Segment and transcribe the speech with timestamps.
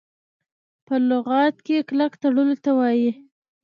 [0.85, 3.11] په لغت کي کلک تړلو ته وايي.